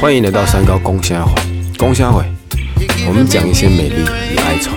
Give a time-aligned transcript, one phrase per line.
[0.00, 1.34] 欢迎来到三高公虾会，
[1.76, 2.24] 公虾会，
[3.06, 3.96] 我们讲一些美丽
[4.32, 4.70] 与哀愁，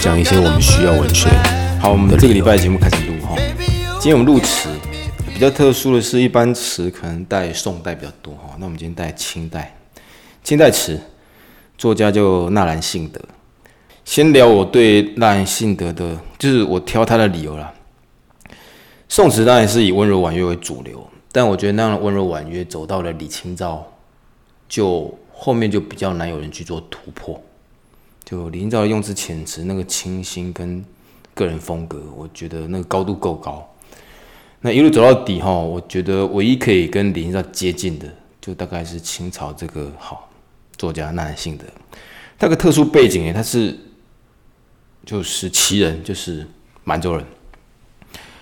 [0.00, 1.28] 讲一些我们需要文学。
[1.80, 3.34] 好，我们的这个礼拜节目开始录哈。
[3.98, 4.68] 今天我们录词，
[5.32, 9.76] 比较特殊的是，一般词可能带宋代比较多哈，那我们今天带清代。
[10.44, 11.00] 清代词
[11.76, 13.20] 作家就纳兰性德。
[14.04, 17.72] 先聊我对纳兰性德的，就是我挑他的理由啦。
[19.08, 23.84] 宋词当然是以温柔婉约为主流，但我觉得那样的温柔婉约走到了李清照，
[24.68, 27.42] 就后面就比较难有人去做突破。
[28.24, 30.84] 就李清照用词遣词，那个清新跟
[31.34, 33.68] 个人风格，我觉得那个高度够高。
[34.60, 38.06] 那一路走到底哈，我觉得唯一可以跟李清照接近的，
[38.40, 40.30] 就大概是清朝这个好
[40.76, 41.64] 作家纳兰性德。
[42.38, 43.76] 他个特殊背景诶，他是
[45.04, 46.46] 就是旗人，就是
[46.84, 47.26] 满洲人，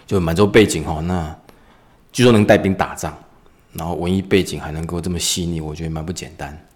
[0.07, 1.01] 就满洲背景哈。
[1.01, 1.35] 那
[2.13, 3.17] 据说能带兵打仗，
[3.73, 6.67] 然后文艺背景还能够这么细腻，我觉得蛮不简单。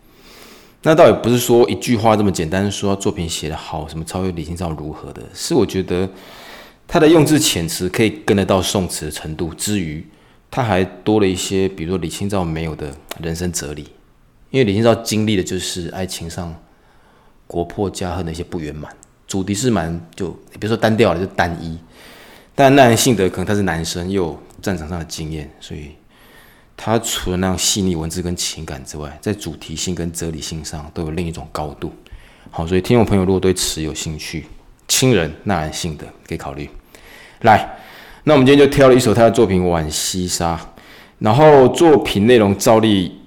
[0.83, 6.09] 那倒也不是说一句话这么简单，说作品写得好，什么超越李清照如何的，是我觉得
[6.89, 10.06] 他的用字遣词可以跟得到宋词的程度，之余
[10.51, 13.89] 他还多了一些，比如说李清照没有的人生哲理。
[14.50, 16.55] 因为李清照经历的就是爱情上
[17.48, 18.91] 国破家恨的一些不圆满，
[19.27, 21.77] 主题是蛮就别说单调了，就单一。
[22.55, 25.92] 但纳兰性德可能他是男生，又战场上的经验，所以
[26.77, 31.92] 他除了那样细腻文字跟情感之外，在主题性跟哲理性上都有另一种高度。
[32.50, 34.47] 好，所以听众朋友如果对词有兴趣，
[34.89, 36.69] 亲人纳兰性的可以考虑。
[37.42, 37.77] 来，
[38.25, 40.56] 那我们今天就挑了一首他的作品《浣溪沙》，
[41.20, 43.20] 然后作品内容照例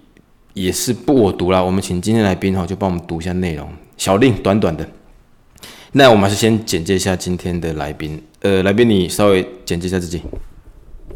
[0.54, 4.86] 也是不我读啦，我们请今天来宾哈就帮我们读一下内容，小令短短的。
[5.94, 10.22] 那我们还是先简介一下今天的来宾，呃，来宾你稍微简介一下自己。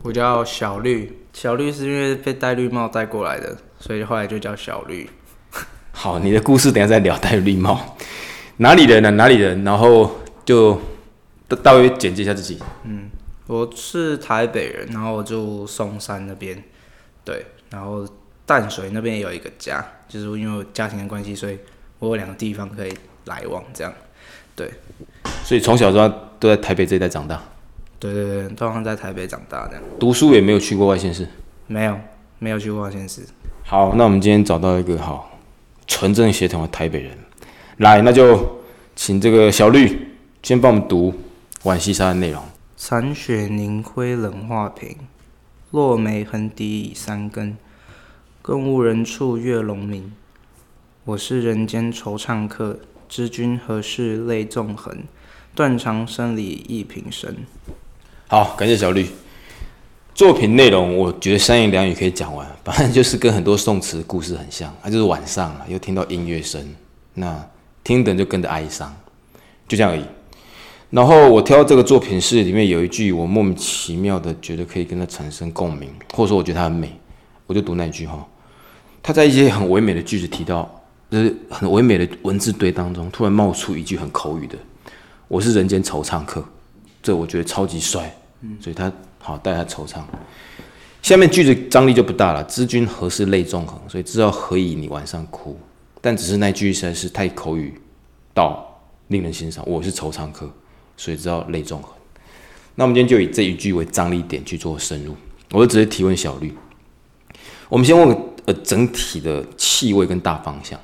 [0.03, 5.09] 我叫小绿，小绿是因为被戴绿帽带过来的，所以后来就叫小绿。
[5.93, 7.17] 好，你的故事等下再聊。
[7.17, 7.95] 戴绿帽，
[8.57, 9.63] 哪里人呢、哪里人？
[9.63, 10.79] 然后就
[11.47, 12.59] 大大约简介一下自己。
[12.83, 13.09] 嗯
[13.47, 16.61] 我是台北人，然后我住松山那边，
[17.23, 18.07] 对，然后
[18.45, 21.57] 淡水那边也有一个家，就是因为我家庭的关系，所以
[21.99, 22.93] 我有两个地方可以
[23.25, 23.93] 来往，这样。
[24.55, 24.71] 对，
[25.43, 27.41] 所以从小到大都在台北这一带长大，
[28.03, 29.83] 对对对，通常在台北长大这样。
[29.97, 31.25] 读书也没有去过外县市。
[31.67, 31.97] 没有，
[32.37, 33.21] 没有去过外县市。
[33.63, 35.39] 好，那我们今天找到一个好
[35.87, 37.17] 纯正血统的台北人，
[37.77, 38.59] 来，那就
[38.93, 40.09] 请这个小绿
[40.41, 41.11] 先帮我们读
[41.63, 42.43] 《浣溪沙》的内容。
[42.75, 44.97] 残雪凝辉冷画屏，
[45.71, 47.55] 落梅横笛已三更，
[48.41, 50.11] 更无人处月笼明。
[51.05, 55.03] 我是人间惆怅客，知君何事泪纵横？
[55.55, 57.35] 断肠声里忆平生。
[58.33, 59.05] 好，感谢小绿。
[60.15, 66.59] 作品内容我觉得三言两语可以讲完， 反正就是跟很多宋词故事很像，它就是晚上了，又听到音乐声，
[67.13, 67.47] 那
[67.83, 68.91] 听的就跟着哀伤，
[69.67, 70.03] 就这样而已。
[70.89, 76.91] 然后我挑这个作品是里面有一句我莫名其妙的觉得可以跟它产生共鸣，或者说我觉得它很美，
[77.45, 78.27] 我就读那一句哈。
[79.03, 80.67] 他在一些很唯美的句子提到，
[81.11, 84.57] 就是很唯美的文字堆当中，突然冒出一句很口语的
[85.29, 86.43] ：“我是人间惆怅客。”
[87.03, 88.15] 这我觉得超级帅，
[88.59, 90.01] 所以他好带他惆怅。
[91.01, 95.59] 下面句子张力就不大了，“知君何事泪纵横”，所以知道何以你晚上哭，
[95.99, 97.73] 但只是那句实在是太口语
[98.33, 99.63] 到令人欣赏。
[99.67, 100.49] 我是惆怅客，
[100.95, 101.93] 所以知道泪纵横。
[102.75, 105.13] 那我们今天就以这一句为张力点去做深入，
[105.51, 106.55] 我就直接提问小绿。
[107.67, 110.79] 我们先问个呃整体的气味跟大方向。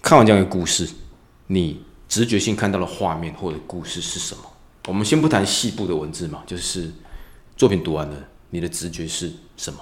[0.00, 0.88] 看完这样一个故事，
[1.48, 4.42] 你直觉性看到的画面或者故事是什么？
[4.86, 6.92] 我们先不谈细部的文字嘛，就是
[7.56, 8.16] 作品读完了，
[8.50, 9.80] 你的直觉是什么？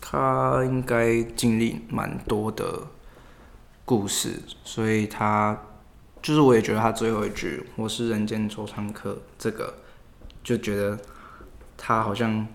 [0.00, 2.86] 他应该经历蛮多的
[3.84, 5.60] 故事，所以他
[6.22, 9.74] 就是我也觉得他最后一句“我是人间惆怅客”这个，
[10.42, 10.98] 就觉得
[11.76, 12.48] 他好像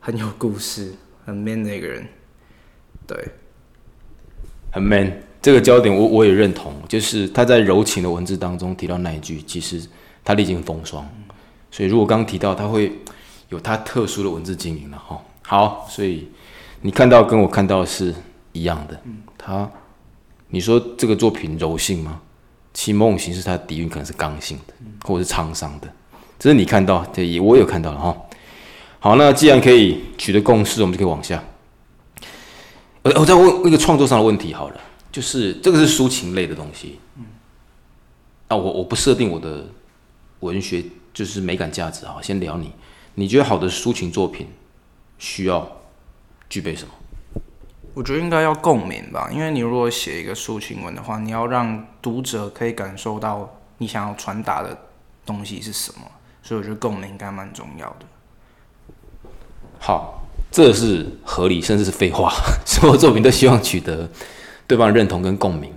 [0.00, 0.92] 很有故事、
[1.24, 2.04] 很 man 的一个人。
[3.06, 3.28] 对，
[4.72, 5.22] 很 man。
[5.48, 9.82] 这个焦点我我也认同，就是他在柔情的文字当中提到那一句，其实
[10.22, 11.08] 他历经风霜，
[11.70, 12.92] 所以如果刚提到他会
[13.48, 15.18] 有他特殊的文字经营了哈。
[15.40, 16.28] 好，所以
[16.82, 18.14] 你看到跟我看到是
[18.52, 19.00] 一样的。
[19.38, 19.66] 他，
[20.48, 22.20] 你说这个作品柔性吗？
[22.74, 24.74] 其某种形式，它的底蕴可能是刚性的，
[25.06, 25.88] 或者是沧桑的。
[26.38, 28.14] 这是你看到，这，也我有看到了哈。
[28.98, 31.42] 好，那既然可以取得共识，我们就可以往下。
[33.00, 34.80] 呃，我再问一个创作上的问题好了，
[35.18, 37.00] 就是这个是抒情类的东西。
[38.46, 39.66] 啊，我我不设定我的
[40.38, 42.70] 文学就是美感价值啊，先聊你，
[43.16, 44.46] 你觉得好的抒情作品
[45.18, 45.68] 需要
[46.48, 46.94] 具备什么？
[47.94, 54.86] 我觉得应该要共鸣吧，因为你如果写一个抒情文的话，你要让读者可以感受到你想要传达的
[55.26, 56.08] 东西是什么，
[56.44, 58.06] 所以我觉得共鸣应该蛮重要的。
[59.80, 60.22] 好，
[60.52, 62.32] 这是合理，甚至是废话。
[62.64, 64.08] 所有作品都希望取得
[64.68, 65.72] 对方的认同跟共鸣，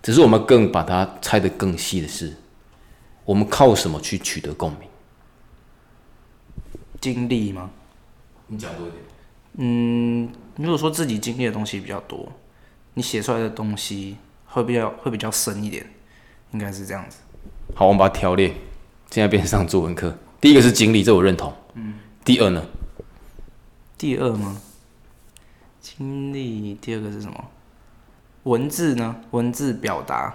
[0.00, 2.34] 只是我们更把它拆得更细的是，
[3.24, 4.88] 我们靠什么去取得共鸣？
[7.00, 7.70] 经历吗？
[8.46, 9.02] 你讲多一点。
[9.56, 12.32] 嗯，如果说自己经历的东西比较多，
[12.94, 15.84] 你写出来的东西会比较会比较深一点，
[16.52, 17.18] 应该是这样子。
[17.74, 18.54] 好，我们把它条列。
[19.10, 20.16] 现在变成上作文课。
[20.40, 21.52] 第一个是经历，这我认同。
[21.74, 21.94] 嗯。
[22.24, 22.64] 第二呢？
[23.96, 24.60] 第二吗？
[25.80, 26.74] 经历。
[26.74, 27.44] 第二个是什么？
[28.48, 29.14] 文字呢？
[29.32, 30.34] 文字表达。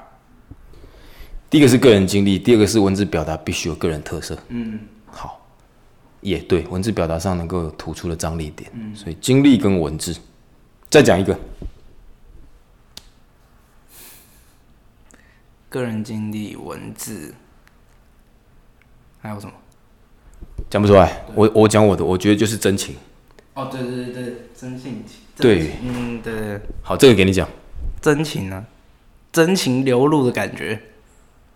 [1.49, 4.37] 第一个是个人经历，第二个是文字表达必须有个人特色。
[4.49, 4.79] 嗯。
[5.07, 5.39] 好。
[6.21, 8.69] 也对，文字表达上能够突出的张力点。
[8.75, 8.95] 嗯。
[8.95, 10.15] 所以经历跟文字。
[10.91, 11.37] 再讲一个。
[15.69, 17.33] 个人经历，文字。
[19.19, 19.53] 还有什么？
[20.69, 21.25] 讲不出来。
[21.33, 22.95] 我我讲我的，我觉得就是真情。
[23.55, 25.17] 哦，对对对对，真性情。
[25.35, 26.59] 对，嗯，对。
[26.83, 27.49] 好，这个给你讲。
[28.03, 28.65] 真情啊？
[29.31, 30.77] 真情流露的感觉，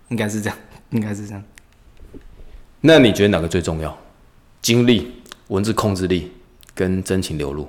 [0.08, 0.58] 应该是这样，
[0.92, 1.44] 应该是这样。
[2.80, 3.96] 那你觉得哪个最重要？
[4.62, 5.12] 经历、
[5.50, 6.32] 文字控制力
[6.74, 7.68] 跟真情流露？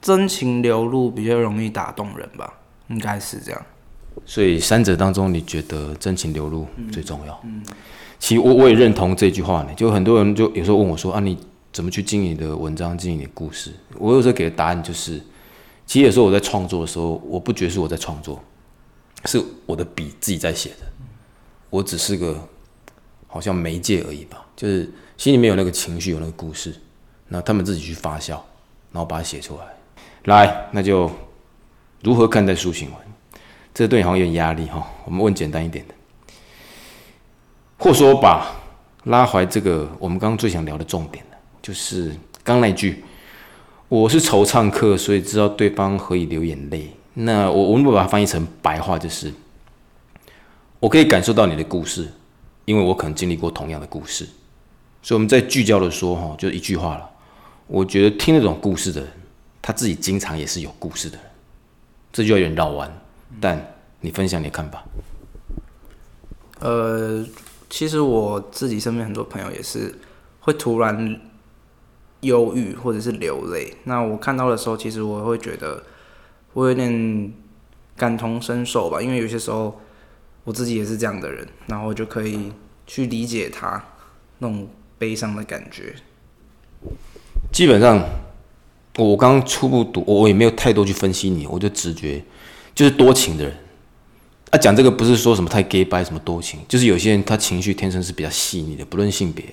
[0.00, 2.50] 真情流露比较容易打动人吧？
[2.88, 3.62] 应该是这样。
[4.24, 7.38] 所以三者当中，你觉得真情流露最重要？
[7.44, 7.62] 嗯。
[8.18, 11.36] 其实我我也认同这句话呢，就很多人就有时候问我说啊，你
[11.74, 13.70] 怎么去经营你的文章，经营你的故事？
[13.98, 15.20] 我有时候给的答案就是，
[15.90, 18.40] 其实有时候我在创作的时候，我不觉得是我在创作，
[19.24, 20.86] 是我的笔自己在写的，
[21.68, 22.48] 我只是个
[23.26, 26.72] 好像媒介而已吧，就是心里面有那个情绪，有那个故事，
[27.26, 28.34] 那他们自己去发酵，
[28.92, 29.64] 然后把它写出来。
[30.26, 31.10] 来，那就
[32.04, 32.98] 如何看待抒情文？
[33.74, 34.88] 这对你好像有点压力哈。
[35.04, 35.94] 我们问简单一点的。
[37.78, 38.46] 或说把
[39.06, 41.24] 拉怀这个我们刚刚最想聊的重点
[41.60, 42.14] 就是
[42.44, 43.04] 刚那句，
[43.90, 46.92] 我是惆怅客，所以知道对方何以流眼泪。
[47.14, 49.34] 那我我们把它翻译成白话，就是
[50.78, 52.08] 我可以感受到你的故事，
[52.66, 54.24] 因为我可能经历过同样的故事。
[55.02, 57.10] 所以我们在聚焦的说，哈，就一句话了。
[57.66, 59.10] 我觉得听那种故事的人，
[59.60, 61.26] 他自己经常也是有故事的人。
[62.12, 62.88] 这就有点绕弯，
[63.40, 64.84] 但你分享你的看法。
[66.60, 67.26] 呃。
[67.68, 69.96] 其实我自己身边很多朋友也是
[70.40, 71.20] 会突然
[72.20, 73.74] 忧郁或者是流泪。
[73.84, 75.82] 那我看到的时候，其实我会觉得
[76.52, 77.32] 我有点
[77.96, 79.80] 感同身受吧，因为有些时候
[80.44, 82.52] 我自己也是这样的人，然后就可以
[82.86, 83.82] 去理解他
[84.38, 84.68] 那种
[84.98, 85.94] 悲伤的感觉。
[87.52, 88.02] 基本上，
[88.96, 92.22] 我刚初步读，我也没有太多去分析你，我就直觉
[92.74, 93.54] 就是多情的人。
[94.50, 99.44] 啊，讲这个不是说什么太 gay 白什么多情，就是有些人他情绪天生是比较细腻的，不论性别。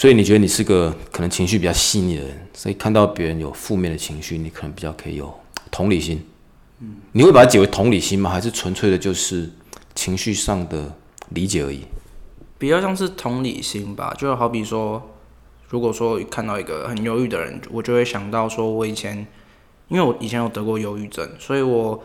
[0.00, 5.30] 所以你觉得你是个可能情绪比较细腻的人，所以看到别人有负面的情绪，你可能比较可以有
[5.70, 6.26] 同理心。
[6.78, 8.30] 嗯，你会把它解为同理心吗？
[8.30, 9.50] 还是纯粹的就是
[9.94, 10.90] 情绪上的
[11.34, 11.82] 理解而已？
[12.56, 15.02] 比较像是同理心吧，就好比说，
[15.68, 19.26] 如果说看到一个很忧郁的人，我就会想到说，我以前
[19.88, 22.02] 因为我以前有得过忧郁症，所以我。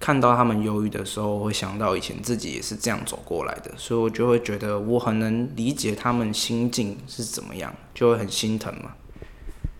[0.00, 8.92] 看到他们忧郁的时候，我会想到以前自己也是这样走过来的，所以我就会觉得我很能理解他们心境是怎么样，就会很心疼嘛。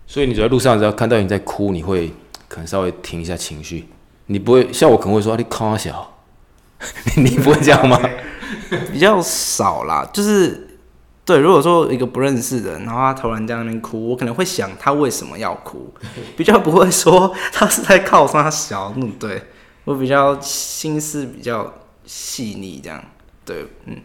[0.05, 2.11] 所以你走在路上，只要看到你在哭，你会
[2.47, 3.87] 可能稍微停一下情绪，
[4.25, 6.19] 你不会像我可能会说你哭小，
[7.15, 7.99] 你不会这样吗？
[8.91, 10.77] 比较少啦，就是
[11.23, 11.37] 对。
[11.37, 15.93] 如果说一个不认识的人，然后他突然在那边哭，我可能会想他为什么要哭，
[16.35, 19.41] 比较不会说他是在靠他小，嗯，对。
[19.85, 21.73] 我比较心思比较
[22.05, 23.03] 细腻，这样
[23.43, 23.97] 对，嗯，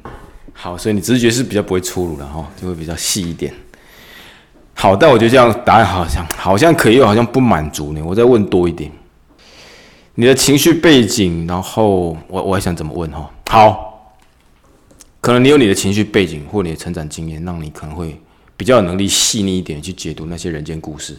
[0.55, 3.53] 好，所以你直觉是比较不会粗鲁的哈，就会比较细一点。
[4.73, 8.01] 好，但我觉得这样答案好像好像可以，又好像不满足你。
[8.01, 8.91] 我再问多一点，
[10.15, 13.31] 你的情绪背景，然后我我还想怎么问哈？
[13.51, 14.17] 好，
[15.21, 18.19] 可能你有你的情绪背景或你的成长经验，让你可能会
[18.57, 21.19] 比较有能力细腻一点去解读那些人间故事。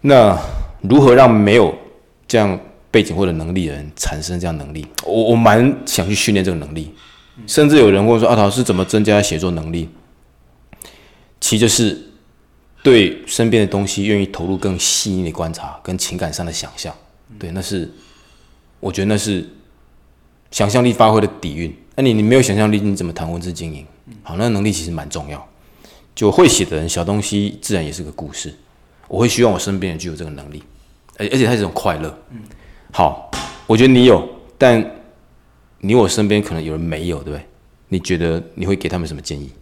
[0.00, 0.38] 那
[0.80, 1.76] 如何让没有？
[2.28, 2.58] 这样
[2.90, 6.92] 背景或者能力的人产生这样能力，我我蛮想去训练这个能力，
[7.46, 9.88] 甚至有人问说：“阿桃是怎么增加写作能力？”
[11.40, 12.10] 其实就是
[12.82, 16.94] 对身边的东西愿意投入更细腻的观察跟情感上的想象，
[17.38, 17.92] 对，那是
[18.80, 19.46] 我觉得那是
[20.50, 21.76] 想象力发挥的底蕴。
[21.94, 23.86] 那你你没有想象力，你怎么谈文字经营？
[24.22, 25.48] 好，那能力其实蛮重要。
[26.14, 28.54] 就会写的人，小东西自然也是个故事。
[29.08, 30.62] 我会希望我身边人具有这个能力，
[31.18, 32.18] 而而且它是一种快乐。
[32.30, 32.42] 嗯，
[32.92, 33.30] 好，
[33.66, 34.96] 我觉得你有，但
[35.80, 37.46] 你我身边可能有人没有，对不对？
[37.88, 39.52] 你觉得你会给他们什么建议？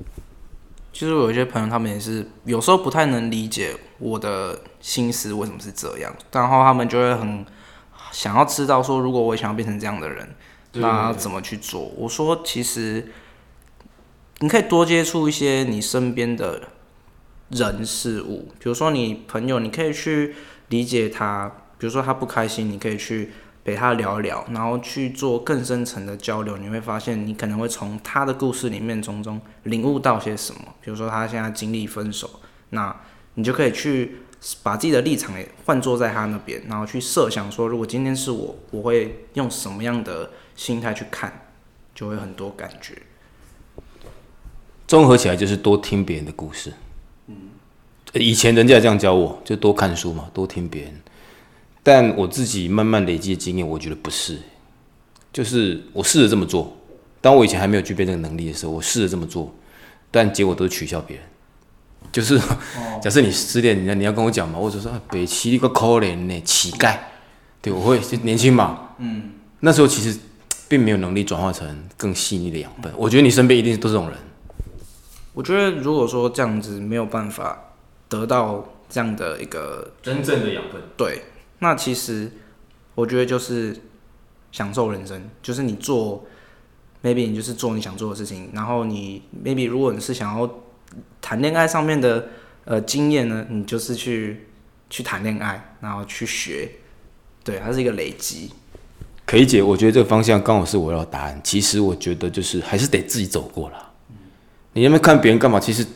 [0.93, 7.45] 其实我有一些朋友，他们也是有时候不太能理解我的心思为什么是这样，然后他们就会很
[8.13, 10.35] 想要知道说，如果我也想要变成这样的人，
[10.75, 11.81] 那怎么去做？
[11.97, 13.13] 我说，其实
[14.39, 16.63] 你可以多接触一些你身边的
[17.51, 20.35] 人事物，比如说你朋友，你可以去
[20.75, 23.31] 理解他，比如说他不开心，你可以去。
[23.67, 30.61] 陪他聊一聊，然后去做更深层的交流，你会发现，你可能会从他的故事里面从中领悟到些什么。
[30.83, 32.29] 比如说，他现在经历分手，
[32.77, 32.95] 那
[33.37, 34.19] 你就可以去
[34.63, 41.47] 把自己的立场也换坐在他那边，然后去设想说，如果今天是我，我会用什么样的心态去看，
[41.95, 43.01] 就会很多感觉。
[44.87, 46.75] 综合起来就是多听别人的故事。
[48.15, 50.93] 以前人家这样教我，就多看书嘛，多听别人。
[51.83, 54.39] 但我自己慢慢累积的经验，我觉得不是，
[55.33, 56.77] 就是我试着这么做。
[57.21, 59.53] 当我以前还没有具备这个能力的时候，我试着这么做，
[60.11, 61.27] 但结果都是取笑别人。
[62.13, 62.39] 就是
[63.03, 66.97] 假设你失恋，你要你要跟我讲嘛，或者说北齐一个可怜呢乞丐，
[67.61, 70.17] 对我会就年轻嘛，嗯，那时候其实
[70.69, 71.67] 并没有能力转化成
[71.97, 72.93] 更细腻的养分。
[72.97, 74.19] 我觉得你身边一定都是这种人。
[75.33, 77.59] 我觉得如果说这样子没有办法
[78.21, 81.23] 得到这样的一个真正的养分，对。
[81.59, 82.31] 那其实，
[82.95, 83.77] 我觉得就是
[84.53, 86.25] 享受人生，就是你做
[87.03, 90.49] ，maybe 你就是做你想做的事情，然后你 maybe 如果你是想要
[91.21, 92.29] 谈恋爱上面的
[92.65, 94.47] 呃经验呢，你就是去
[94.91, 96.71] 去谈恋爱，然后去学，
[97.43, 98.51] 对，它是一个累积。
[99.27, 101.41] 可以解，我觉得这个方向刚好是我要的答案。
[101.43, 103.93] 其实我觉得就是还是得自己走过了。
[104.75, 105.59] 你那边看别人干嘛？
[105.59, 105.87] 其实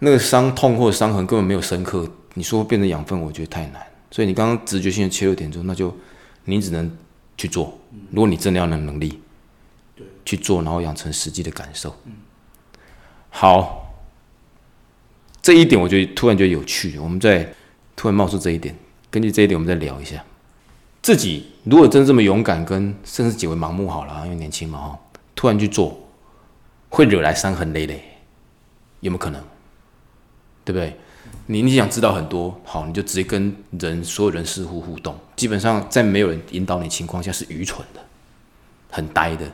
[0.00, 3.82] 那个伤痛或者伤痕根本没有深刻，你说变成养分，我觉得太难。
[4.10, 5.96] 所以你刚刚直觉性的切入点中，那就
[6.44, 6.96] 你只能
[7.36, 7.78] 去做。
[8.10, 9.20] 如果你真的要有能力，
[10.24, 11.94] 去做，然后养成实际的感受。
[13.30, 13.92] 好，
[15.42, 16.98] 这一点我觉得突然觉得有趣。
[16.98, 17.52] 我们再
[17.96, 18.74] 突然冒出这一点，
[19.10, 20.22] 根据这一点，我们再聊一下。
[21.02, 24.98] 自己如果真这么勇敢，跟甚至极为盲目好了，因为年轻嘛哈，
[25.34, 25.98] 突然去做，
[26.88, 28.02] 会惹来伤痕累累，
[29.00, 29.42] 有没有可能？
[30.64, 30.96] 对不对？
[31.46, 35.14] 你你想知道很多，好，你就直接跟人所有人事物互动。
[35.36, 38.00] 基本上在没有人引导你情况下是愚蠢的，
[38.90, 39.46] 很呆的。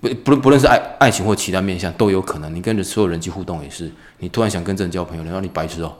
[0.00, 2.54] 不不论不论是爱爱情或其他面向都有可能。
[2.54, 5.94] 你跟着所有人际互动也是，你突然想跟这人交朋友，然后你白痴哦。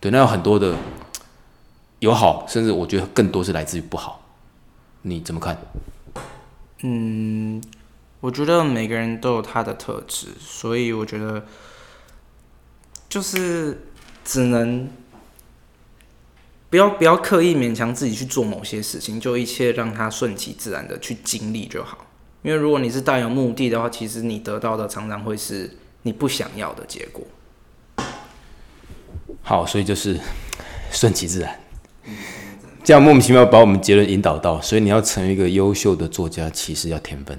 [0.00, 0.74] 对，那有很多的
[1.98, 4.22] 有好，甚至我觉得更多是来自于不好。
[5.02, 5.58] 你怎么看？
[6.82, 7.62] 嗯，
[8.20, 11.44] 我觉得每个人都有他的特质，所以我觉得
[13.14, 13.78] 就是。
[14.26, 14.88] 只能
[16.70, 22.06] 不要不要刻意勉强自己去做某些事情，就一切让它顺其自然的去经历就好。
[22.40, 25.70] 因为如果你是带有目的的话，其实你得到的常常会是
[26.04, 27.22] 你不想要的结果。
[29.42, 30.18] 好，所以就是
[30.90, 31.60] 顺其自然，
[32.82, 37.38] 这样莫名其妙把我们结论引导到，所以你要成为一个优秀的作家，其实要天分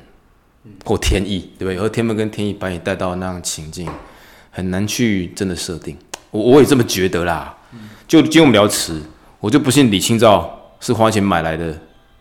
[0.85, 1.77] 或天意，对不对？
[1.77, 3.89] 而天分跟天意把你带到那样情境，
[4.55, 5.97] 很难去真的设定。
[6.31, 7.53] 我我也这么觉得啦，
[8.07, 9.01] 就今天我们聊词，
[9.41, 11.77] 我就不信李清照是花钱买来的，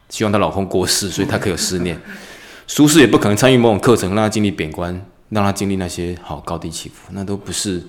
[0.09, 1.97] 希望她老公过世，所以她可以有思念。
[2.67, 7.81] 苏轼也不可能参与某种课程，让他经历贬官，让他经历那些好高低起伏，那都不是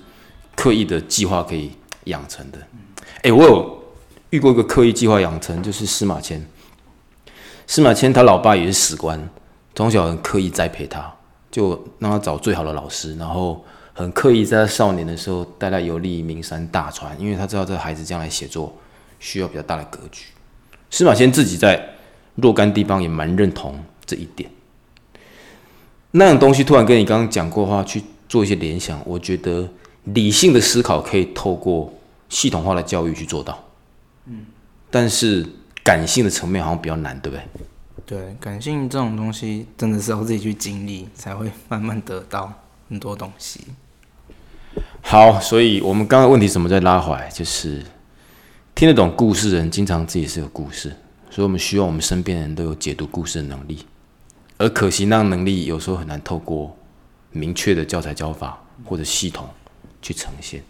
[0.54, 1.72] 刻意的计划可以
[2.04, 2.58] 养成的。
[3.22, 3.84] 哎，我有
[4.30, 6.46] 遇过一个刻意计划养成，就是司马迁。
[7.66, 9.28] 司马迁他老爸也是史官，
[9.74, 11.12] 从小很刻意栽培他，
[11.50, 13.64] 就让他找最好的老师，然后。
[13.96, 18.76] 很刻意在他少年的时候带他游历名山大川，因为他知道这个孩子将来写作
[19.18, 20.26] 需要比较大的格局。
[20.90, 21.82] 司马迁自己在
[22.34, 24.50] 若干地方也蛮认同这一点。
[26.10, 29.66] 那种东西突然跟你刚刚讲过的话去做一些联想，我觉得
[30.04, 31.90] 理性的思考可以透过
[32.28, 33.64] 系统化的教育去做到。
[34.26, 34.44] 嗯，
[34.90, 35.46] 但是
[35.82, 38.18] 感性的层面好像比较难，对不对？
[38.18, 42.52] 对，感性这种东西真的是要自己去经历才会慢慢得到
[42.90, 43.62] 很多东西。
[45.08, 47.80] 好，所以我们刚刚问题怎么再拉回来，就是
[48.74, 50.88] 听得懂故事的人，经常自己是个故事，
[51.30, 53.86] 所以我们需要我们身边人都有解读故事的能力。
[54.58, 56.76] 而可惜，那能力有时候很难透过
[57.30, 59.48] 明确的教材教法或者系统
[60.02, 60.60] 去呈现。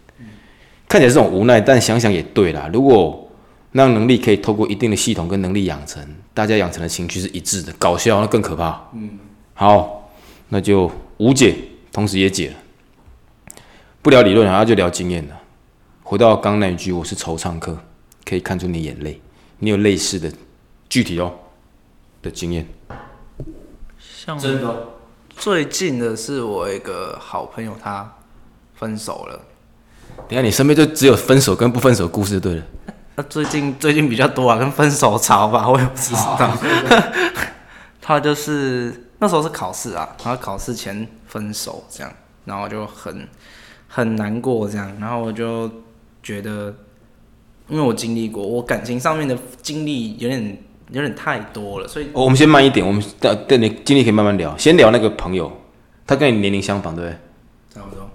[0.87, 2.69] 看起来这种无奈，但想想也对啦。
[2.71, 3.27] 如果
[3.71, 8.87] 那能力可以透过一定的系统跟能力养成，大家养成的情绪是一致的，搞笑那更可怕。
[8.93, 9.17] 嗯，
[9.55, 10.11] 好，
[10.49, 11.55] 那就无解，
[11.91, 12.55] 同时也解了。
[14.07, 15.37] 不聊理论，然后就聊经验了。
[16.01, 17.77] 回到刚刚那一句，我是惆怅客，
[18.23, 19.21] 可以看出你眼泪，
[19.59, 20.31] 你有类似的
[20.87, 21.33] 具体哦
[22.21, 22.65] 的经验。
[23.99, 24.87] 像的，
[25.31, 28.09] 最近的是我一个好朋友，他
[28.75, 29.41] 分手了。
[30.19, 32.63] 等一下你身边就只有分手跟不分手的故事就对了。
[33.15, 36.57] 那最近最近比较多啊，跟分手潮吧，我也不知道。
[38.01, 42.13] 他就是那时候是考试啊，然后考试前分手这样，
[42.45, 43.27] 然后就很
[43.87, 45.69] 很难过这样，然后我就
[46.21, 46.73] 觉得，
[47.67, 50.57] 因为我经历过，我感情上面的经历有点
[50.91, 54.55] 有点太多了，所以哦我们先慢一点，我们等等你经历可以慢慢聊。
[54.57, 55.51] 先聊那个朋友，
[56.05, 57.17] 他跟你年龄相仿，对不对？
[57.73, 58.09] 差不多。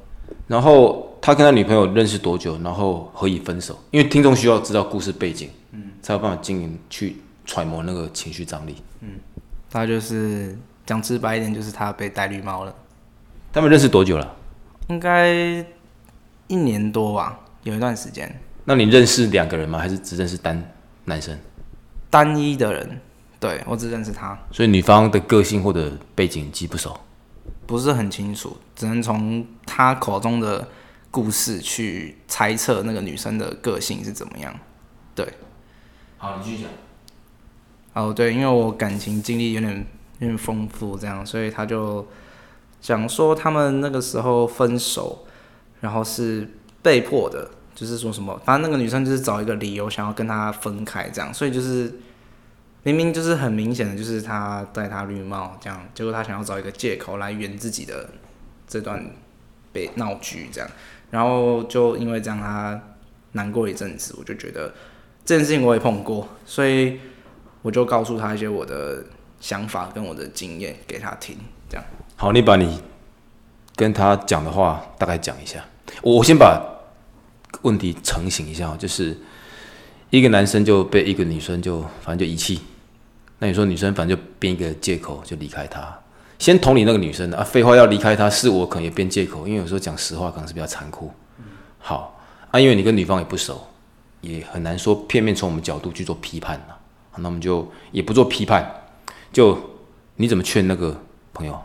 [0.46, 2.58] 然后他跟他女朋友认识多久？
[2.62, 3.78] 然后何以分手？
[3.90, 8.76] 因为听众需要知道故事背景，嗯，才有办法经营去揣摩那个情绪张力。
[9.00, 9.08] 嗯
[9.70, 12.74] 他就是讲直白一点，就是他被戴绿帽了，
[13.52, 14.36] 他们认识多久了？
[14.88, 15.64] 应该
[16.46, 18.40] 一年多吧，有一段时间。
[18.64, 19.78] 那你认识两个人吗？
[19.78, 20.72] 还是只认识单
[21.04, 21.36] 男生？
[22.10, 23.00] 单一的人，
[23.40, 26.98] 对我只认识他，所以女方的个性或者背景记不熟。
[27.66, 30.68] 不是很清楚，只能从他口中的
[31.10, 34.54] 故事去猜测那个女生的个性是怎么样。
[35.14, 35.26] 对，
[36.18, 36.70] 好，你继续讲。
[37.94, 39.86] 哦对，因为我感情经历有点
[40.18, 42.06] 有点丰富，这样，所以他就
[42.82, 45.24] 讲说他们那个时候分手，
[45.80, 46.46] 然后是
[46.82, 51.92] 被迫的，就是说什么，反正那个女生就是找一个理由想要跟他分开，这样，所以就是
[52.82, 58.10] 明明就是很明显的，就是他戴他绿帽这样，结果他想要找一个借口来圆自己的
[58.66, 59.08] 这段
[59.72, 60.68] 被闹剧这样，
[61.10, 62.82] 然后就因为这样他
[63.32, 64.74] 难过一阵子，我就觉得
[65.24, 66.98] 这件事情我也碰过，所以
[67.62, 69.04] 我就告诉他一些我的
[69.38, 71.84] 想法跟我的经验给他听，这样。
[72.22, 72.80] 好，你把你
[73.74, 75.58] 跟他讲的话大概讲一下。
[76.02, 76.62] 我我先把
[77.62, 79.18] 问题成型一下哦，就是
[80.10, 82.60] 一个男生就被一个女生就反正就遗弃，
[83.40, 85.98] 那你说女生反正就编一个借口就离开他。
[86.38, 91.10] 先同理那个女生啊，废话要离开他是我可能也编借口，因为有时候讲实话可能是比较残酷。
[91.80, 93.66] 好啊，因为你跟女方也不熟，
[94.20, 96.74] 也很难说片面从我们角度去做批判呐。
[97.16, 98.72] 那我们就也不做批判，
[99.32, 99.58] 就
[100.14, 100.96] 你怎么劝那个
[101.32, 101.60] 朋友？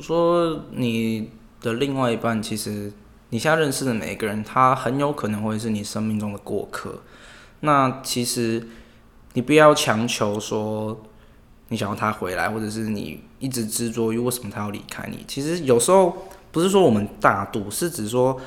[0.00, 1.30] 说你
[1.60, 2.92] 的另外一半，其实
[3.30, 7.02] 你现在认识的每一个人，他很有可能会是你生命中的过客。
[7.60, 8.66] 那其实
[9.32, 11.00] 你不要强求说
[11.68, 15.24] 你想要他回来，或者是你一直执着于为什么他要离开你。
[15.26, 16.16] 其实有时候
[16.52, 18.38] 不是说我们大度，是指说，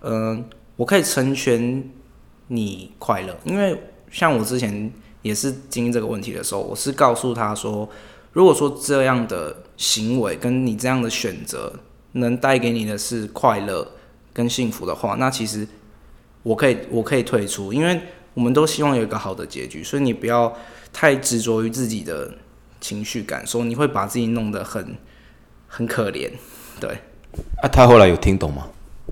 [0.00, 0.44] 嗯、
[0.76, 1.88] 我可以成全
[2.48, 7.88] 你快乐，因为像我之前也是经历这个问题的时候，我是告诉他说，
[8.32, 11.72] 如果说这样的行为跟你这样的选择
[12.12, 13.86] 能带给你的是快乐
[14.32, 15.66] 跟幸福的话，那其实
[16.42, 18.00] 我可以我可以退出，因为
[18.34, 20.56] 我们都希望有一个好的结局，所以你不要
[20.92, 22.32] 太执着于自己的
[22.80, 24.96] 情绪感受，你会把自己弄得很
[25.68, 26.30] 很可怜。
[26.80, 26.90] 对，
[27.62, 28.68] 啊，他后来有听懂吗？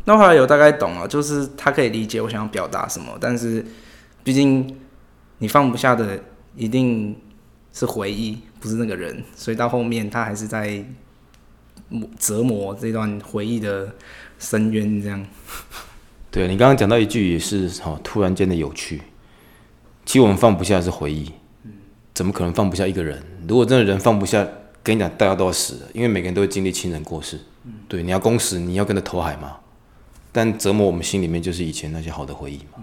[0.06, 3.64] 那后来有大概懂了，就是他可以理解我想要表达什么，但是
[4.24, 4.78] 毕竟
[5.38, 6.18] 你放不下的
[6.56, 7.14] 一定
[7.72, 10.84] 是回忆，不是那个人，所以到后面他还是在
[11.88, 13.94] 磨折磨这段回忆的
[14.38, 15.24] 深渊，这样。
[16.30, 19.02] 对你刚刚讲到一句也是好、突然间的有趣。
[20.06, 21.30] 其实我们放不下是回忆，
[22.14, 23.22] 怎么可能放不下一个人？
[23.48, 24.46] 如果真的人放不下，
[24.82, 27.38] 跟你讲，大家都要死了，因为每个人都会经历亲人过世。
[27.88, 29.56] 对，你要公死，你要跟着投海嘛。
[30.32, 32.82] 但折磨我们心里面就是以前那些好的回忆嘛。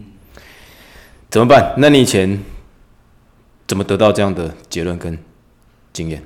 [1.29, 1.73] 怎么办？
[1.77, 2.39] 那你以前
[3.67, 5.19] 怎么得到这样的结论跟
[5.91, 6.23] 经验？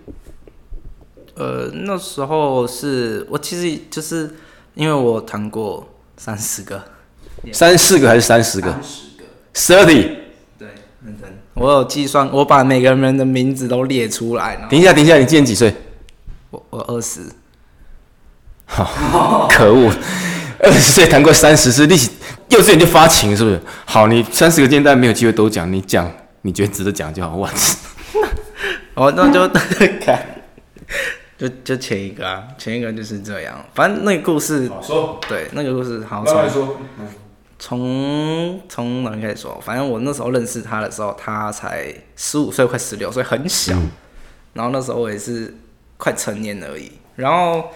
[1.36, 4.36] 呃，那时候是我其实就是
[4.76, 6.84] 因为我谈过三十个，
[7.52, 10.10] 三四个还是三十个三十个，？Thirty。
[10.60, 10.68] 对，
[11.04, 11.40] 认真。
[11.56, 15.74] 我有计算，我把每个人的名字都列出来，然后停一下，等一下，你今年几岁？
[16.52, 17.22] 我我二十，
[18.66, 19.92] 好 可恶，
[20.60, 22.12] 二十岁谈过三十次，利息
[22.50, 23.60] 幼稚园就发情是不是？
[23.86, 26.12] 好，你三十个阶段没有机会都讲，你讲
[26.44, 27.36] 你觉得值得讲就好。
[27.36, 27.48] 我，
[28.96, 29.48] 哦，那就
[30.00, 30.26] 看，
[31.38, 33.64] 就就前一个啊，前一个就是这样。
[33.74, 36.78] 反正那个故事，说，对，那个故事好从说。
[37.64, 39.62] 从从哪里开始说？
[39.64, 43.78] 反正我那时候认识他的时候，他才十五岁，快十六岁，很小。
[44.54, 45.54] 然后那时候我也是
[45.98, 46.92] 快成年而已。
[47.18, 47.70] 然后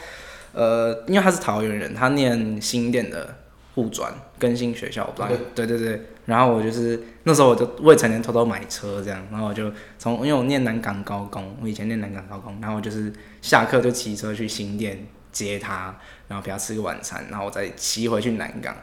[0.53, 3.37] 呃，因为他是桃园人，他念新店的
[3.75, 5.39] 护专更新学校，我不知道。
[5.53, 6.01] 对对对。
[6.25, 15.95] 然后我就是那时候我就未成年偷偷买车这样，然后我就从因为我念南港高工，我以前念南港高工，然后我就是下课就骑车去新店接他，
[16.27, 18.75] 然后陪他吃个晚餐，然后我再骑回去南港。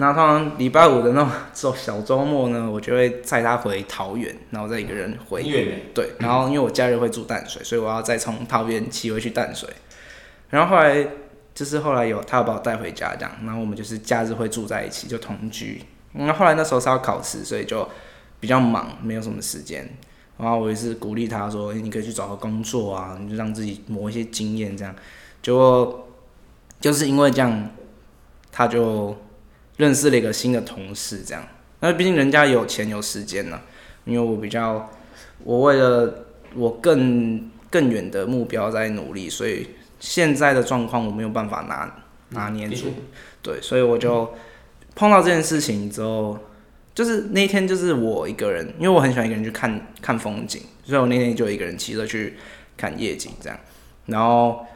[0.00, 5.42] 那通常礼拜五的那种周小周末呢，我就会载他回桃园，然后再一个人回。
[5.92, 9.68] 对，然后因为我假日会住淡水，所以我要再从桃园骑回去淡水。
[10.50, 11.04] 然后后来
[11.52, 15.82] 就是后来有他要把我带回家这样，然后我们就是假日会住在一起，就同居。
[16.12, 17.88] 那后来那时候是要考试，所以就
[18.40, 19.88] 比较忙，没有什么时间。
[20.36, 24.94] 然后我也是鼓励他说：“你可以去找个工作啊，你就让自己磨一些经验这样。”
[25.42, 26.08] 结果
[26.80, 27.70] 就是因为这样，
[28.52, 29.16] 他就。
[29.78, 31.46] 认识了一个新的同事，这样，
[31.78, 33.60] 那毕竟人家有钱有时间呢，
[34.04, 34.90] 因为我比较，
[35.44, 36.24] 我为了
[36.56, 39.68] 我更更远的目标在努力，所以
[40.00, 41.94] 现在的状况我没有办法拿
[42.30, 42.86] 拿捏住，
[43.40, 44.28] 对，所以我就
[44.98, 46.36] 碰到这件事情之后，
[46.92, 52.34] 就是那天就是我一个人，因为我很喜欢一个人去看看风景，所以我那天就一个人骑车去
[52.76, 53.58] 看夜景，这样，
[54.06, 54.66] 然后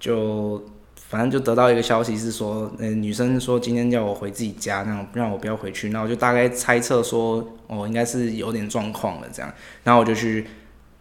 [0.00, 0.60] 就。
[1.10, 5.88] 反正就得到一个消息是说，嗯，女生说今天叫我回自己家，那样让我不要回去。
[5.88, 9.50] 那我就大概猜测说，哦，应该是有点状况了这样。
[9.84, 10.46] 然后我就去，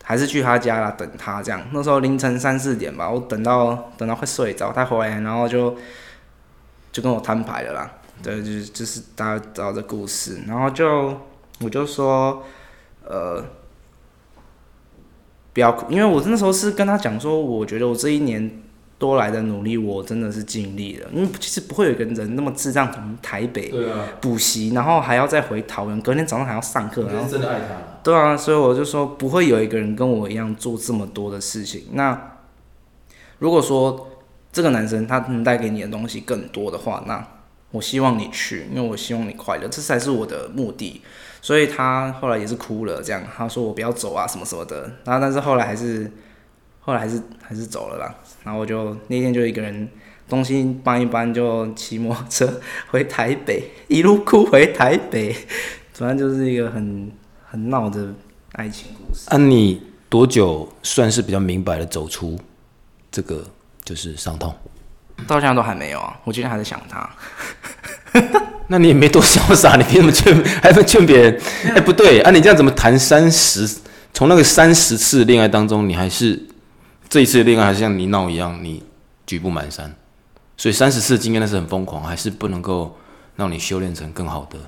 [0.02, 1.62] 还是去他家啦，等他这样。
[1.74, 5.76] 那时候凌晨三四点吧，我等到等到快睡着，他回来，然后就
[6.94, 7.92] 就跟我摊牌了啦。
[8.22, 10.40] 对，就是就是大家知道的故事。
[10.48, 11.18] 然后就
[11.60, 12.44] 我就说，
[13.06, 13.44] 呃，
[15.54, 18.64] 不要哭，因为我那时候是跟他讲说，我觉得我这一年。
[19.00, 21.08] 多来的努力，我真的是尽力了。
[21.14, 23.72] 因为其实不会有一个人那么智障，从台北
[24.20, 27.04] 补习，然后还要再回桃园，隔天早上还要上课。
[27.04, 27.76] 然后真的爱他。
[28.02, 31.84] 对啊，所以我就说不会有一个人跟我一样做这么多的事情。
[31.92, 32.40] 那
[33.38, 34.10] 如果说
[34.52, 37.24] 这个男生他能带给你的东西更多的话，那
[37.72, 41.02] 我希望你去，因为我希望你快乐，这才是我的目的。
[41.42, 44.92] 所以他后来也是哭了，这样他说我不要走啊，什么什么的。
[45.06, 46.12] 然后但是后来还是。
[46.80, 49.90] 后来还是还是走了啦，然后我就那天就一个人
[50.30, 55.36] 东西搬一搬，就骑摩托车回台北，一路哭回台北，
[55.92, 57.12] 反正就是一个很
[57.44, 58.14] 很闹的
[58.54, 59.30] 爱情故事。
[59.30, 62.40] 啊，你多久算是比较明白的走出
[63.12, 63.46] 这个
[63.84, 64.56] 就是伤痛？
[65.26, 67.10] 到现在都还没有啊，我今天还在想他。
[68.70, 70.44] 那你也没多潇洒，你凭什么劝？
[70.62, 71.42] 还在劝别人？
[71.76, 73.80] 哎，不对啊，你这样怎么谈三十？
[74.14, 76.48] 从那个三十次恋爱当中，你还是？
[77.08, 78.84] 这一次的恋爱还是像你闹一样，你
[79.26, 79.96] 举步满山，
[80.58, 82.98] 所以三十次经验那是很疯狂，还是不能够
[83.38, 84.60] 让你修炼成更好的？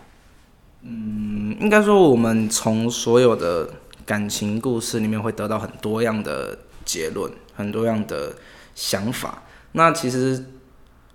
[0.84, 3.70] 嗯，应该说我们从所有的
[4.06, 8.34] 感情故事里面会得到很多样的结论，很多样的
[8.76, 9.44] 想法。
[9.74, 10.46] 那其实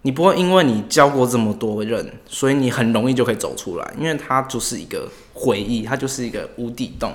[0.03, 7.13] 你不会因为你教过这么多人，所以你很容易就可以走出来，因为它就是一个回忆，它就是一个无底洞。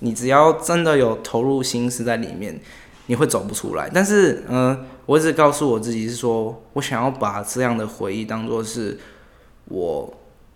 [0.00, 2.60] 你只要真的有投入心思在里面。
[3.08, 8.98] 你会走不出来，但是，嗯，我一直告诉我自己是说，我想要把这样的回忆当做是
[9.66, 10.12] 我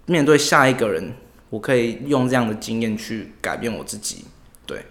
[0.06, 1.12] 面对下一个人，
[1.48, 4.24] 我可以用这样的经验去改变我自己。
[4.66, 4.84] 对，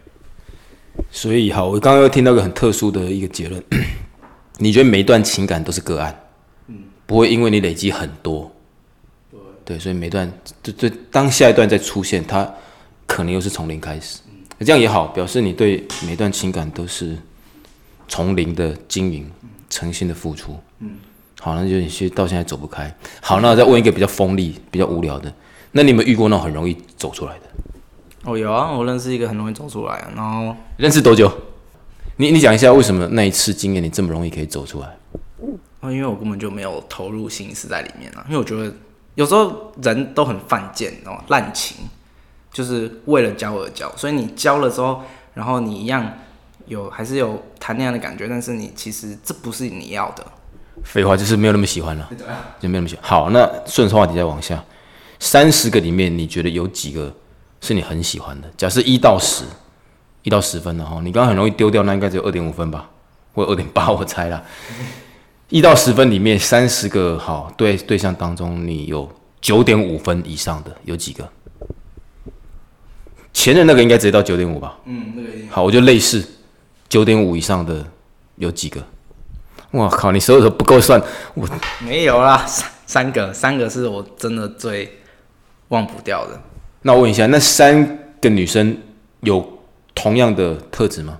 [1.11, 3.61] 所以好，我刚刚又听到一个很特殊的一个结论，
[4.59, 6.15] 你觉得每一段情感都是个案，
[6.67, 6.75] 嗯，
[7.07, 8.51] 不会因为你累积很多，
[9.31, 12.47] 对，对，所以每段，就就当下一段再出现，它
[13.07, 14.19] 可能又是从零开始，
[14.59, 17.17] 这样也好，表示你对每段情感都是。
[18.11, 19.29] 从零的经营，
[19.69, 20.95] 诚心的付出，嗯，
[21.39, 22.91] 好，那就你其实到现在走不开。
[23.21, 25.31] 好，那我再问一个比较锋利、比较无聊的，
[25.73, 27.41] 那你有没有遇过那种很容易走出来的？
[28.23, 31.31] 哦，有啊，我认识一个很容易走出来，然后认识多久？
[32.19, 34.87] 你你讲一下为什么那一次经验你这么容易可以走出来？
[35.79, 38.25] 啊，因为我根本就没有投入心思在里面啊。
[38.27, 38.69] 因为我觉得
[39.15, 41.77] 有时候人都很犯贱，哦，滥情，
[42.51, 45.01] 就是为了交而交，所以你交了之后，
[45.33, 46.13] 然后你一样。
[46.67, 50.23] 有还是有谈恋爱的感觉，但是你其实这不是你要的。
[50.83, 52.07] 废话，就是没有那么喜欢了，
[52.59, 53.03] 就没有那么喜欢。
[53.03, 54.63] 好，那顺着话题再往下，
[55.19, 57.11] 三十个里面，你觉得有几个
[57.59, 58.47] 是你很喜欢的？
[58.55, 59.45] 假设一到十，
[60.23, 62.89] 一到十分的哈，你刚刚很容易丢掉，那应该只有二点五分吧，
[63.33, 64.43] 或二点八， 我猜啦。
[65.49, 69.09] 一到十分里面，三十个好对对象当中，你有
[69.41, 71.27] 九点五分以上的有几个？
[73.33, 74.77] 前任那个应该直接到九点五吧？
[74.85, 76.23] 嗯，那个好，我就类似。
[76.89, 77.85] 九点五以上的
[78.37, 78.83] 有几个？
[79.71, 80.99] 我靠，你所有的不够算，
[81.35, 81.47] 我
[81.79, 84.91] 没有啦，三三个，三个是我真的最
[85.67, 86.41] 忘不掉的。
[86.81, 88.75] 那我问一下，那三个女生
[89.21, 89.58] 有
[90.01, 91.19] 同样的特质吗？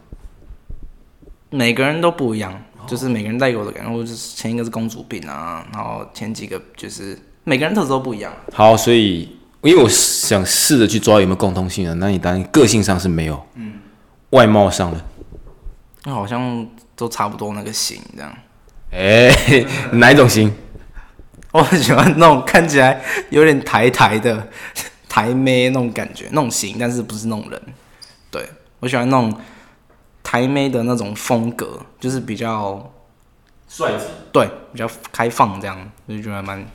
[1.50, 2.54] 每个人都不一样，
[2.88, 8.32] 就是每个人带给我的感觉，就是前一个是公主病啊，然后前几个就是每个人特质都不一样。
[8.54, 13.74] 好，所以因为我想试着去抓有没有共通性啊，那你当然个性上是没有，嗯，
[14.30, 15.04] 外貌上的。
[16.06, 16.66] 那好像
[16.96, 18.38] 都差不多那个型这样，
[18.92, 19.30] 哎、
[19.94, 20.54] 哪一种型？
[21.52, 24.48] 我很喜欢那种看起来有点台台的
[25.10, 27.62] 台妹那种感觉，那种型，但是不是那种人。
[28.80, 29.34] 对我喜欢那种
[30.24, 32.92] 台妹的那种风格，就是比较
[33.68, 34.06] 帅气。
[34.32, 36.66] 对比较开放这样，我就觉得蛮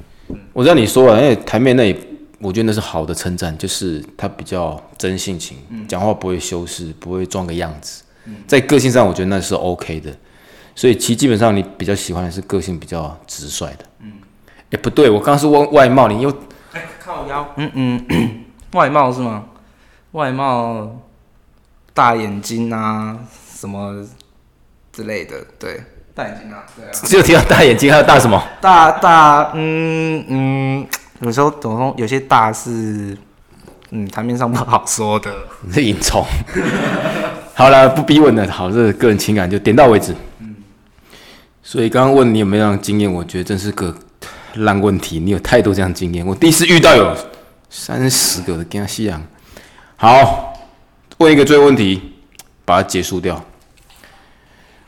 [0.52, 1.98] 我知道你说了，因为台妹那里，
[2.40, 8.02] 我觉得那是好的称赞，就是她比较真性情，讲、话不会修饰，不会装个样子，
[8.46, 10.14] 在个性上我觉得那是 OK 的。
[10.74, 13.84] 所以其实基本上你比较喜欢的是个性比较直率的。
[14.00, 14.14] 嗯，
[14.72, 16.36] 哎、不对，我刚刚是问外貌，你又
[16.98, 17.48] 靠腰。
[17.56, 19.44] 嗯嗯，外貌是吗？
[20.12, 21.00] 外貌
[21.94, 23.16] 大眼睛啊，
[23.57, 24.04] 什么
[24.92, 25.80] 之类的，对，
[26.14, 26.90] 大眼睛啊，对啊。
[27.07, 28.42] 只有提到大眼睛，还有大什么？
[28.61, 30.87] 大大嗯嗯，
[31.20, 31.94] 有时候怎么说？
[31.96, 33.16] 有些大是
[33.90, 35.33] 嗯台面上不好说的。
[35.62, 36.26] 你 是隐虫。
[37.54, 40.14] 好了，不逼问了，好，这个个人情感就点到为止。
[41.62, 43.94] 所以刚刚问你有没有这样的经验，我觉得真是个
[44.57, 45.18] 烂问题。
[45.20, 47.16] 你有太多这样的经验，我第一次遇到有
[47.70, 49.22] 三十个的跟他西洋。
[49.96, 50.53] 好，
[51.18, 52.00] 问一个最后问题，
[52.64, 53.42] 把它结束掉。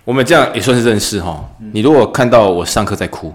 [0.04, 1.48] 我们这样也算是认识哈。
[1.72, 3.34] 你如果看到我上课在哭，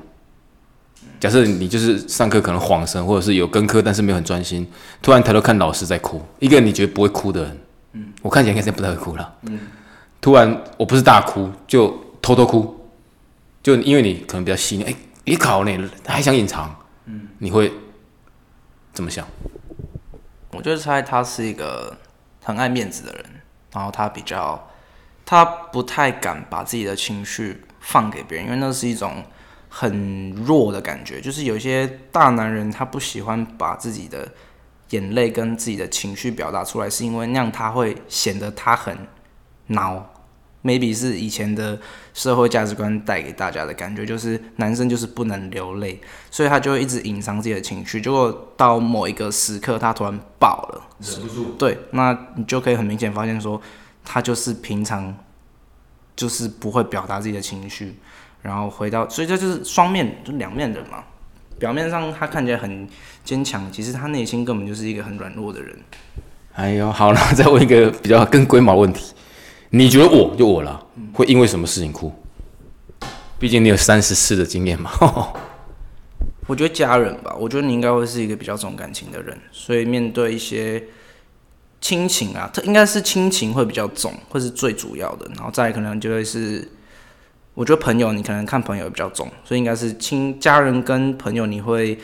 [1.20, 4.68] 假设你就是上课可能晃神，或者是有跟课但是没有很专心，
[5.02, 7.62] 突然抬头看老师在哭，一个你觉得不会哭的人，
[8.22, 9.34] 我看起来应该是不太会哭了。
[10.20, 12.90] 突然我不是大哭，就偷偷哭，
[13.62, 16.74] 就因为你可能比较细腻，哎、也考呢，还想隐藏，
[17.40, 17.72] 你会
[18.94, 19.28] 怎么想？
[20.52, 21.98] 我就猜他是一个
[22.44, 23.26] 很爱面子的人，
[23.74, 24.68] 然后他比较，
[25.26, 29.24] 他不太敢把自己的情绪放给别人，因为那是一种
[29.70, 31.22] 很弱的感觉。
[31.22, 34.28] 就是有些大男人他不喜欢把自己的
[34.90, 38.98] 眼泪跟自己的情绪表达出来，是因为那样他会显得他很
[39.70, 40.02] 孬。
[40.64, 41.80] Maybe 是以前的
[42.14, 48.00] 社会价值观带给大家的感觉，就是男生就是不能流泪，所以他就会一直隐藏自己的情绪。
[48.02, 51.56] 结果到某一个时刻，他突然爆了，忍不住。
[51.58, 53.62] 对，那你就可以很明显发现说，
[54.04, 55.16] 他就是平常
[56.16, 57.96] 就是不会表达自己的情绪，
[58.42, 61.04] 然后回到，所以这就是双面，就两面人嘛。
[61.60, 62.88] 表面上他看起来很
[63.24, 65.78] 坚强，其实他内心根本就是一个很软弱的人。
[66.54, 69.14] 哎呦，好了，再问一个比较更龟毛问题，
[69.74, 72.12] 你觉得我就我了，会因为什么事情哭？
[73.40, 74.92] 毕竟你有三十次的经验嘛。
[76.46, 80.84] 我觉得家人吧，我觉得你应该会是一个比较重感情的人，所以面对一些
[81.80, 86.70] 亲情啊，它应该是亲情会比较重，会是最主要的，然后再可能就会是，
[87.54, 91.98] 我觉得朋友你可能看朋友比较重，所以应该是亲家人跟朋友你会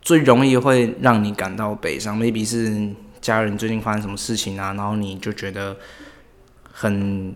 [0.00, 2.88] 最容易会让你感到悲伤，maybe 是
[3.20, 5.76] 家人最近发生什么事情啊，然后你就觉得
[6.72, 7.34] 很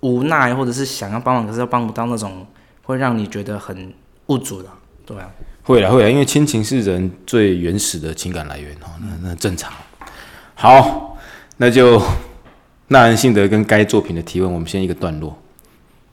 [0.00, 2.44] 无奈，或者是想要帮忙，可是又帮不到那种，
[2.82, 3.94] 会让你觉得很
[4.26, 4.68] 无助的，
[5.04, 5.30] 对啊。
[5.62, 9.72] 会啦会啦，因为亲情是人最原始的情感来源哦，那那正常。
[10.54, 11.18] 好，
[11.56, 12.00] 那就
[12.88, 15.36] 纳兰性德跟该作品的提问，我们先一个段落，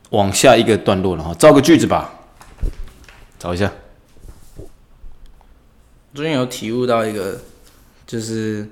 [0.10, 2.12] 往下一个段落了哈，造个句子吧，
[3.38, 3.72] 找一下。
[6.16, 7.40] 最近有体悟到一个，
[8.08, 8.68] 就是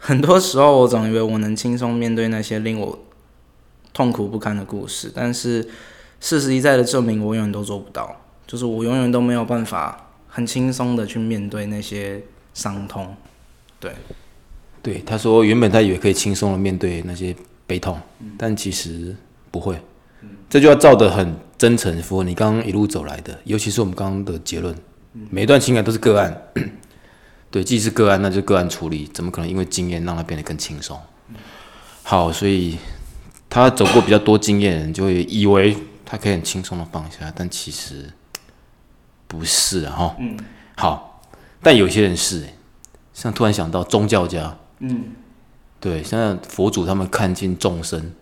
[0.00, 2.98] 很多时候我总以为我能轻松面对那些令我
[3.92, 5.68] 痛苦不堪的故事，但是
[6.20, 8.16] 事实一再的证明，我永远都做不到。
[8.46, 12.20] 就是我永远都没有办法很轻松的去面对那些
[12.54, 13.14] 伤痛。
[13.78, 13.92] 对，
[14.82, 17.36] 对，他说原本他以为可以轻松的面对那些
[17.66, 17.96] 悲痛，
[18.36, 19.14] 但其实
[19.50, 19.78] 不会。
[20.48, 24.74] 这就要照得很真诚，符合你刚刚一路走来的，尤其是我们刚刚的结论，
[25.30, 26.42] 每一段情感都是个案。
[27.50, 30.98] 对，既是个案，那就个案处理，怎么可能因为经验让他变得更轻松？
[32.02, 32.78] 好，所以
[33.48, 38.12] 他走过比较多经验的人，就会以为他可以很轻松的放下，但其实
[39.26, 40.16] 不是啊，哈。
[40.20, 40.38] 嗯。
[40.76, 41.22] 好，
[41.60, 42.54] 但有些人是、欸，
[43.12, 45.12] 像突然想到宗教家，嗯，
[45.80, 48.12] 对，像佛祖他们看尽众生，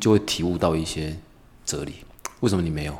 [0.00, 1.16] 就会体悟到一些
[1.64, 1.96] 哲理。
[2.40, 2.98] 为什么你没有？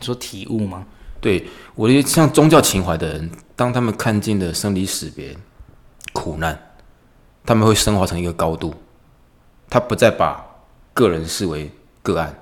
[0.00, 0.86] 你说体悟吗？
[1.20, 3.30] 对我觉得像宗教情怀的人，
[3.62, 5.36] 当他们看尽了生离死别、
[6.12, 6.60] 苦难，
[7.46, 8.74] 他们会升华成一个高度，
[9.70, 10.44] 他不再把
[10.92, 11.70] 个人视为
[12.02, 12.36] 个案，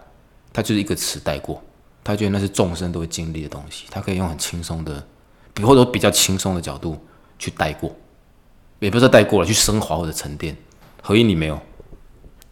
[0.51, 1.63] 他就是一个词带过，
[2.03, 5.07] 他觉得那是众生都会经历的东西，他可以用很轻松的，
[5.53, 6.99] 比或者比较轻松的角度
[7.39, 7.95] 去带过，
[8.79, 10.57] 也不是带过了，去升华或者沉淀。
[11.03, 11.61] 何一你没有？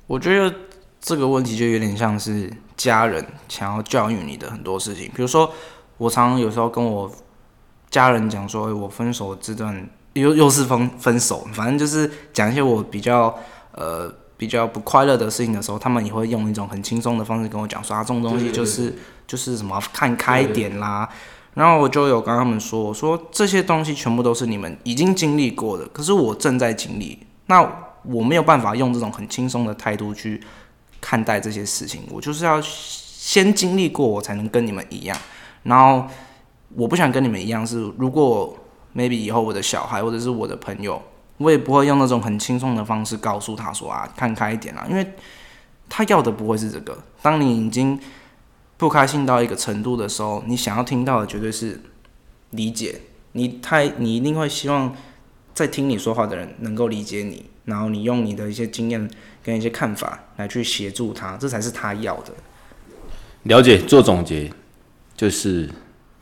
[0.06, 0.54] 我觉得
[1.00, 5.50] 这个问题就有点像是家人想要教育你的很多事情，比如说
[5.96, 7.10] 我常常有时候跟我
[7.90, 13.34] 家人讲说，诶我分手这段又又是分分手，反正就是讲一些我比较
[13.72, 18.94] 呃比较不快乐的事情的时候，他们也会用一种很轻松的方式跟我讲说啊，这种东西就是
[19.26, 21.08] 就是什么看开一点啦。
[21.54, 27.60] 然后我就有跟他们说，我说这些东西全部都是你们已经经历过的，可是我正在经历，那
[28.04, 30.40] 我没有办法用这种很轻松的态度去
[31.00, 35.18] 看待这些事情，我就是要先经历过，我才能跟你们一样。
[35.64, 36.06] 然后
[36.74, 38.56] 我不想跟你们一样，是如果
[38.94, 41.02] maybe 以后我的小孩或者是我的朋友，
[41.38, 45.06] 我也不会用那种很轻松的方式告诉他说啊，看开一点啦，因为
[45.88, 46.98] 他要的不会是这个。
[47.22, 47.98] 当你已经
[48.76, 51.80] 不开心到一个程度的时候，你想要听到的绝对是
[52.50, 53.00] 理解。
[53.32, 54.94] 你太，你一定会希望
[55.54, 59.08] 在听你说话的人能够理解你，然后你用你的一些经验
[59.44, 62.32] 跟一些看法来去协助他，这才是他要的。
[63.44, 64.50] 了解做总结，
[65.16, 65.70] 就是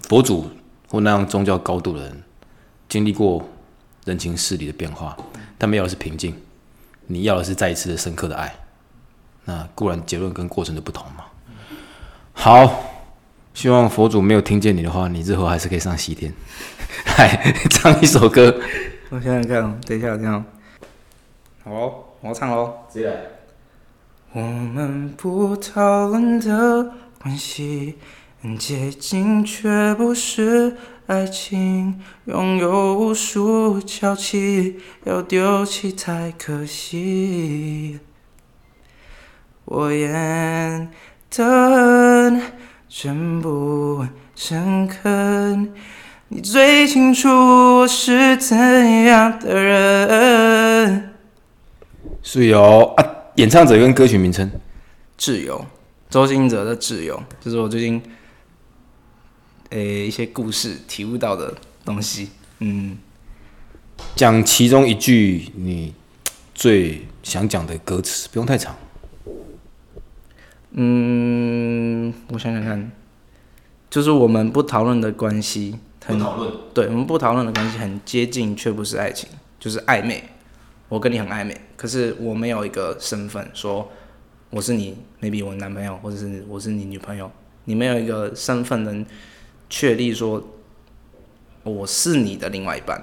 [0.09, 0.49] 佛祖
[0.89, 2.23] 或那样宗教高度的人，
[2.89, 3.45] 经历过
[4.05, 5.17] 人情世理的变化，
[5.59, 6.33] 他们要的是平静，
[7.09, 8.55] 你要的是再一次的深刻的爱。
[9.47, 11.25] 那固然结论跟过程的不同嘛。
[12.33, 12.85] 好，
[13.53, 16.33] 希望佛祖没有听见你的话，你日后还是可以上西天。
[17.19, 18.61] 来唱一首歌，
[19.11, 20.45] 我想想看，等一下这样。
[21.65, 22.73] 好哦，我要唱喽。
[22.93, 23.13] 谁来？
[24.33, 37.99] 我们不讨论的关系，很接近却不是爱情，拥有无数娇气，要丢弃太可惜。
[39.65, 40.91] 我演
[41.31, 42.43] 的很
[42.89, 45.73] 真不诚恳，
[46.29, 47.29] 你最清楚
[47.79, 48.57] 我是怎
[49.05, 51.15] 样的人。
[52.23, 53.05] 是有啊，
[53.37, 54.51] 演唱者跟歌曲名称。
[55.17, 55.65] 自由，
[56.11, 58.03] 周兴哲的自由，就是我最近，
[59.71, 62.31] 诶、一些故事体悟到的东西。
[62.61, 62.97] 嗯，
[64.15, 65.95] 讲其中一句你
[66.55, 68.77] 最想讲的歌词，不用太长。
[70.73, 72.91] 嗯，我想想看，
[73.89, 76.53] 就是我们不讨论的关系，很讨论。
[76.75, 80.23] 对，我们不讨论的关系很接近，却不是爱情，就是暧昧。
[80.89, 83.91] 我跟你很暧昧，可是我没有一个身份说
[84.51, 87.29] 我是你，maybe 我男朋友，或者是我是你女朋友，
[87.65, 89.05] 你没有一个身份能
[89.69, 90.43] 确立说
[91.63, 93.03] 我是你的另外一半。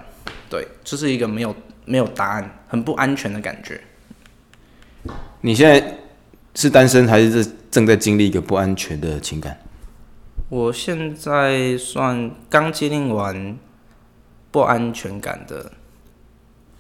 [0.50, 3.82] 对，就是一个没有没有答案，很不安全的感觉。
[5.42, 5.98] 你现在
[6.56, 9.60] 是单身，还是正在经历一个不安全的情感？
[10.50, 13.58] 我现在算刚经历完
[14.52, 15.72] 不安全感的，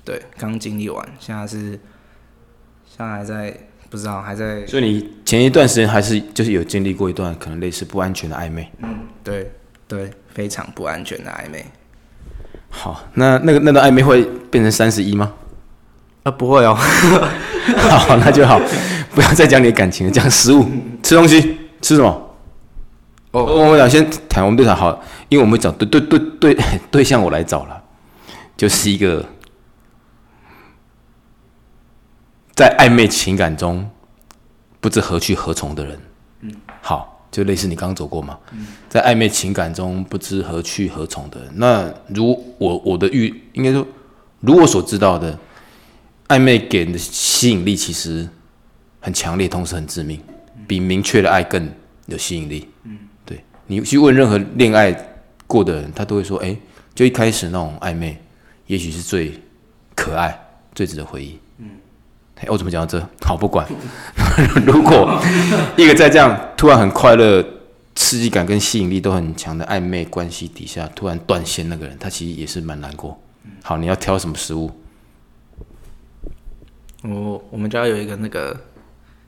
[0.05, 1.71] 对，刚经历完，现在是
[2.85, 3.57] 现在还在
[3.89, 8.71] 不知道还在所以你前一段时间还是就是有经历过一段可能类似不安全的暧昧。
[8.83, 9.51] 嗯对
[9.87, 11.65] 对非常不安全的暧昧
[12.69, 15.31] 好，那那个那段暧昧会变成三十一吗？
[16.23, 16.73] 啊，不会哦，
[17.77, 18.59] 好，那就好，
[19.13, 20.65] 不要再讲你的感情了，讲食物，
[21.03, 22.35] 吃东西，吃什么？
[23.31, 26.57] 哦我们俩先谈，我们对谈好，因为我们找对对对对
[26.89, 27.83] 对象，我来找了，
[28.55, 29.25] 就是一个
[32.55, 33.89] 在暧昧情感中
[34.79, 35.99] 不知何去何从的人。
[37.33, 38.37] 就类似你刚刚走过嘛，
[38.87, 41.39] 在暧昧情感中不知何去何从的。
[41.55, 43.83] 那如我我的预应该说，
[44.41, 45.35] 如我所知道的，
[46.27, 48.29] 暧昧给人的吸引力其实
[48.99, 50.21] 很强烈，同时很致命，
[50.67, 51.67] 比明确的爱更
[52.05, 52.69] 有吸引力。
[52.83, 54.95] 嗯，对你去问任何恋爱
[55.47, 56.55] 过的人，他都会说，哎、
[56.93, 58.15] 就一开始那种暧昧，
[58.67, 59.41] 也许是最
[59.95, 60.39] 可爱、
[60.75, 61.39] 最值得回忆。
[62.43, 63.03] 嗯，我怎么讲到这？
[63.21, 63.67] 好，不管。
[64.65, 65.21] 如果
[65.77, 67.43] 一个在这样突然很快乐、
[67.95, 73.19] 刺激感跟吸引力都很强的暧昧关系底下突然断线，那个人他其实也是蛮难过。
[73.61, 74.71] 好，你要挑什么食物？
[77.03, 78.55] 我我们家有一个那个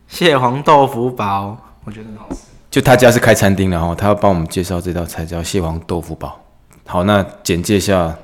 [0.08, 2.38] 蟹黄豆腐煲，我觉得很好吃。
[2.71, 6.41] 就他家是开餐厅的哦，他要帮我们介绍这道菜叫蟹黄豆腐煲。
[6.86, 8.17] 好，那简介一下，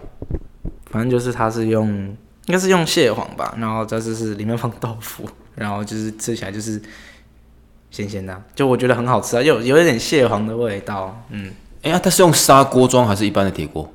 [0.89, 6.81] 反正就是他是用，应该是用蟹黄吧，然后这就是里面放豆腐，然后就是吃起来就是
[7.91, 13.91] 咸咸的啊，就我觉得很好吃啊，有有一点蟹黄的味道，嗯，哎呀，它是用砂锅装还是一般的铁锅？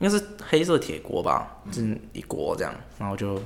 [0.00, 3.40] 应该是黑色铁锅吧，就是一锅这样，然后就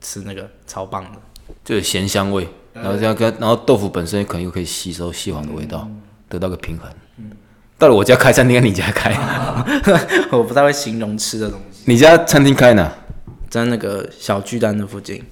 [0.00, 1.18] 吃那个超棒的，
[1.64, 5.88] 就有咸香味，然后这样跟，然后豆腐本身可能又可以吸收蟹黄的味道，
[6.28, 6.90] 得到个平衡。
[7.78, 9.12] 到了我家开餐厅，跟你家开，
[10.32, 12.90] 我不太会形容吃的东西，你家餐厅开哪？
[13.48, 15.22] 在那个小巨蛋的附近，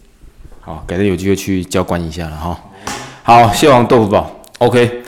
[0.60, 2.60] 好，改天有机会去交关一下了哈。
[3.22, 5.02] 好，蟹黄豆腐堡，OK。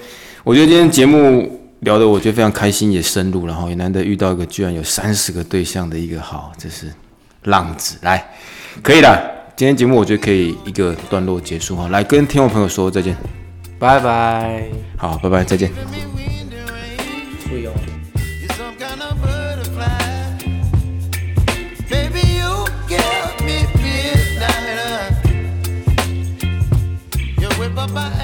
[0.44, 6.92] 我觉得今天节目聊的，我觉得非常开心，也深入，然后也难得遇到一个居然有三十个对象的一个好，这是
[7.44, 7.96] 浪子。
[8.02, 8.32] 来，
[8.82, 9.18] 可以了，
[9.56, 13.16] 今天节目我觉得可以一个段落结束哈，来跟听众朋友说再见。
[13.78, 14.64] 拜拜。
[14.96, 15.70] 好，拜拜，再见。
[27.94, 28.15] Baba.